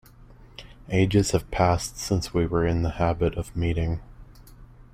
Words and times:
Ages 0.89 1.29
have 1.29 1.51
passed 1.51 1.99
since 1.99 2.33
we 2.33 2.47
were 2.47 2.65
in 2.65 2.81
the 2.81 2.89
habit 2.89 3.35
of 3.37 3.55
meeting. 3.55 3.99